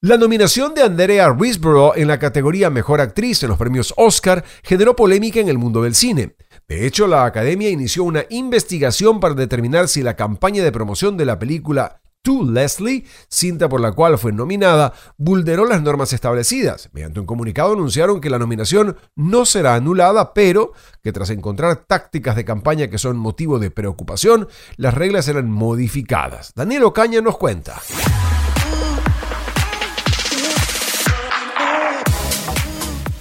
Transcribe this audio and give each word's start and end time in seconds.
La 0.00 0.16
nominación 0.16 0.74
de 0.74 0.82
Andrea 0.82 1.28
Riseborough 1.36 1.94
en 1.96 2.06
la 2.06 2.20
categoría 2.20 2.70
Mejor 2.70 3.00
Actriz 3.00 3.42
en 3.42 3.48
los 3.48 3.58
premios 3.58 3.92
Oscar 3.96 4.44
generó 4.62 4.94
polémica 4.94 5.40
en 5.40 5.48
el 5.48 5.58
mundo 5.58 5.82
del 5.82 5.96
cine. 5.96 6.36
De 6.68 6.86
hecho, 6.86 7.08
la 7.08 7.24
Academia 7.24 7.68
inició 7.68 8.04
una 8.04 8.24
investigación 8.30 9.18
para 9.18 9.34
determinar 9.34 9.88
si 9.88 10.04
la 10.04 10.14
campaña 10.14 10.62
de 10.62 10.70
promoción 10.70 11.16
de 11.16 11.24
la 11.24 11.40
película 11.40 12.00
To 12.22 12.44
Leslie, 12.44 13.06
cinta 13.28 13.68
por 13.68 13.80
la 13.80 13.90
cual 13.90 14.18
fue 14.18 14.30
nominada, 14.30 14.92
vulneró 15.16 15.64
las 15.64 15.82
normas 15.82 16.12
establecidas. 16.12 16.90
Mediante 16.92 17.18
un 17.18 17.26
comunicado 17.26 17.72
anunciaron 17.72 18.20
que 18.20 18.30
la 18.30 18.38
nominación 18.38 18.96
no 19.16 19.44
será 19.46 19.74
anulada, 19.74 20.32
pero 20.32 20.74
que 21.02 21.10
tras 21.10 21.30
encontrar 21.30 21.86
tácticas 21.88 22.36
de 22.36 22.44
campaña 22.44 22.86
que 22.86 22.98
son 22.98 23.16
motivo 23.16 23.58
de 23.58 23.72
preocupación, 23.72 24.46
las 24.76 24.94
reglas 24.94 25.24
serán 25.24 25.50
modificadas. 25.50 26.52
Daniel 26.54 26.84
Ocaña 26.84 27.20
nos 27.20 27.36
cuenta. 27.36 27.82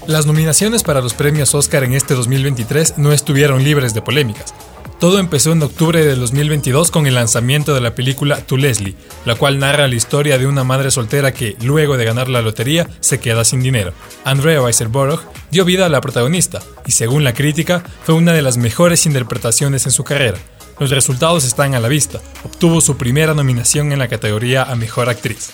Las 0.07 0.25
nominaciones 0.25 0.83
para 0.83 1.01
los 1.01 1.13
premios 1.13 1.53
Oscar 1.53 1.83
en 1.83 1.93
este 1.93 2.13
2023 2.13 2.97
no 2.97 3.11
estuvieron 3.11 3.61
libres 3.65 3.93
de 3.93 4.01
polémicas. 4.01 4.53
Todo 5.01 5.19
empezó 5.19 5.51
en 5.51 5.61
octubre 5.61 6.05
de 6.05 6.15
2022 6.15 6.91
con 6.91 7.07
el 7.07 7.15
lanzamiento 7.15 7.73
de 7.73 7.81
la 7.81 7.93
película 7.93 8.37
To 8.37 8.55
Leslie, 8.55 8.95
la 9.25 9.35
cual 9.35 9.59
narra 9.59 9.89
la 9.89 9.95
historia 9.95 10.37
de 10.37 10.47
una 10.47 10.63
madre 10.63 10.91
soltera 10.91 11.33
que, 11.33 11.57
luego 11.61 11.97
de 11.97 12.05
ganar 12.05 12.29
la 12.29 12.41
lotería, 12.41 12.89
se 13.01 13.19
queda 13.19 13.43
sin 13.43 13.61
dinero. 13.61 13.91
Andrea 14.23 14.61
Weisserborough 14.61 15.19
dio 15.51 15.65
vida 15.65 15.87
a 15.87 15.89
la 15.89 15.99
protagonista, 15.99 16.61
y 16.85 16.91
según 16.93 17.25
la 17.25 17.33
crítica, 17.33 17.83
fue 18.05 18.15
una 18.15 18.31
de 18.31 18.41
las 18.41 18.55
mejores 18.55 19.05
interpretaciones 19.05 19.85
en 19.87 19.91
su 19.91 20.05
carrera. 20.05 20.37
Los 20.79 20.89
resultados 20.89 21.43
están 21.43 21.75
a 21.75 21.81
la 21.81 21.89
vista. 21.89 22.21
Obtuvo 22.45 22.79
su 22.79 22.95
primera 22.95 23.33
nominación 23.33 23.91
en 23.91 23.99
la 23.99 24.07
categoría 24.07 24.63
a 24.63 24.75
Mejor 24.77 25.09
Actriz. 25.09 25.51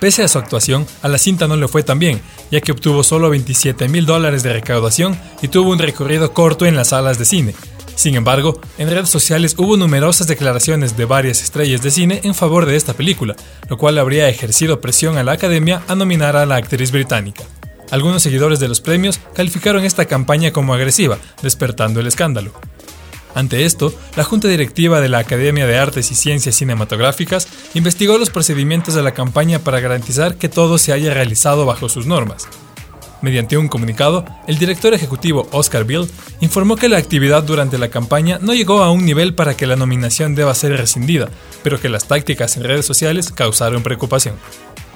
Pese 0.00 0.22
a 0.22 0.28
su 0.28 0.38
actuación, 0.38 0.86
a 1.02 1.08
la 1.08 1.18
cinta 1.18 1.48
no 1.48 1.56
le 1.56 1.68
fue 1.68 1.82
tan 1.82 1.98
bien, 1.98 2.20
ya 2.50 2.60
que 2.60 2.72
obtuvo 2.72 3.02
solo 3.02 3.30
27 3.30 3.88
mil 3.88 4.04
dólares 4.04 4.42
de 4.42 4.52
recaudación 4.52 5.18
y 5.40 5.48
tuvo 5.48 5.70
un 5.70 5.78
recorrido 5.78 6.32
corto 6.32 6.66
en 6.66 6.76
las 6.76 6.88
salas 6.88 7.18
de 7.18 7.24
cine. 7.24 7.54
Sin 7.94 8.14
embargo, 8.14 8.60
en 8.76 8.90
redes 8.90 9.08
sociales 9.08 9.54
hubo 9.56 9.78
numerosas 9.78 10.26
declaraciones 10.26 10.98
de 10.98 11.06
varias 11.06 11.42
estrellas 11.42 11.82
de 11.82 11.90
cine 11.90 12.20
en 12.24 12.34
favor 12.34 12.66
de 12.66 12.76
esta 12.76 12.92
película, 12.92 13.36
lo 13.70 13.78
cual 13.78 13.96
habría 13.96 14.28
ejercido 14.28 14.82
presión 14.82 15.16
a 15.16 15.22
la 15.22 15.32
academia 15.32 15.82
a 15.88 15.94
nominar 15.94 16.36
a 16.36 16.44
la 16.44 16.56
actriz 16.56 16.92
británica. 16.92 17.44
Algunos 17.90 18.22
seguidores 18.22 18.60
de 18.60 18.68
los 18.68 18.82
premios 18.82 19.18
calificaron 19.34 19.84
esta 19.84 20.04
campaña 20.04 20.52
como 20.52 20.74
agresiva, 20.74 21.16
despertando 21.42 22.00
el 22.00 22.06
escándalo. 22.06 22.52
Ante 23.36 23.64
esto, 23.66 23.94
la 24.16 24.24
Junta 24.24 24.48
Directiva 24.48 25.00
de 25.00 25.10
la 25.10 25.18
Academia 25.18 25.66
de 25.66 25.76
Artes 25.76 26.10
y 26.10 26.14
Ciencias 26.14 26.56
Cinematográficas 26.56 27.45
investigó 27.76 28.16
los 28.16 28.30
procedimientos 28.30 28.94
de 28.94 29.02
la 29.02 29.12
campaña 29.12 29.58
para 29.58 29.80
garantizar 29.80 30.36
que 30.36 30.48
todo 30.48 30.78
se 30.78 30.92
haya 30.92 31.12
realizado 31.12 31.66
bajo 31.66 31.88
sus 31.88 32.06
normas. 32.06 32.48
Mediante 33.22 33.56
un 33.56 33.68
comunicado, 33.68 34.24
el 34.46 34.58
director 34.58 34.94
ejecutivo 34.94 35.48
Oscar 35.52 35.84
Bill 35.84 36.08
informó 36.40 36.76
que 36.76 36.88
la 36.88 36.98
actividad 36.98 37.42
durante 37.42 37.78
la 37.78 37.88
campaña 37.88 38.38
no 38.40 38.54
llegó 38.54 38.82
a 38.82 38.90
un 38.90 39.04
nivel 39.04 39.34
para 39.34 39.56
que 39.56 39.66
la 39.66 39.76
nominación 39.76 40.34
deba 40.34 40.54
ser 40.54 40.76
rescindida, 40.76 41.28
pero 41.62 41.80
que 41.80 41.88
las 41.88 42.08
tácticas 42.08 42.56
en 42.56 42.64
redes 42.64 42.86
sociales 42.86 43.30
causaron 43.30 43.82
preocupación. 43.82 44.36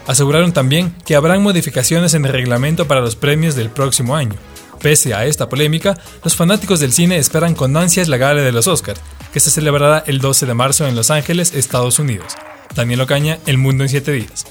Aseguraron 0.06 0.52
también 0.52 0.94
que 1.04 1.16
habrán 1.16 1.42
modificaciones 1.42 2.14
en 2.14 2.24
el 2.24 2.32
reglamento 2.32 2.86
para 2.88 3.00
los 3.00 3.16
premios 3.16 3.56
del 3.56 3.70
próximo 3.70 4.16
año, 4.16 4.36
Pese 4.80 5.12
a 5.12 5.26
esta 5.26 5.48
polémica, 5.48 5.98
los 6.24 6.34
fanáticos 6.34 6.80
del 6.80 6.92
cine 6.92 7.18
esperan 7.18 7.54
con 7.54 7.76
ansias 7.76 8.08
la 8.08 8.16
gala 8.16 8.40
de 8.40 8.52
los 8.52 8.66
Oscars, 8.66 9.00
que 9.30 9.40
se 9.40 9.50
celebrará 9.50 10.02
el 10.06 10.20
12 10.20 10.46
de 10.46 10.54
marzo 10.54 10.86
en 10.86 10.96
Los 10.96 11.10
Ángeles, 11.10 11.52
Estados 11.54 11.98
Unidos. 11.98 12.34
Daniel 12.74 13.00
Ocaña, 13.00 13.38
El 13.46 13.58
Mundo 13.58 13.84
en 13.84 13.88
7 13.88 14.12
días. 14.12 14.46